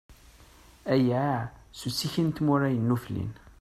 Aya, 0.93 1.27
s 1.77 1.79
uttiki 1.87 2.21
n 2.27 2.29
tmura 2.31 2.69
yennuflin. 2.71 3.31